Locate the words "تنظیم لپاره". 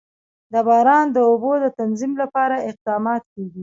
1.79-2.55